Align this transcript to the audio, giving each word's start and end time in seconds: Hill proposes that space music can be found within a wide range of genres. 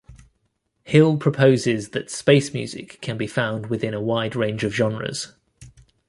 Hill 0.83 1.17
proposes 1.17 1.89
that 1.89 2.09
space 2.09 2.55
music 2.55 2.97
can 3.01 3.17
be 3.19 3.27
found 3.27 3.67
within 3.67 3.93
a 3.93 4.01
wide 4.01 4.35
range 4.35 4.63
of 4.63 4.73
genres. 4.73 5.33